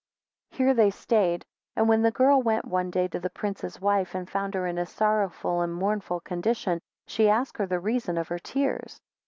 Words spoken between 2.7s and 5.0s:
day to the prince's wife, and found her in a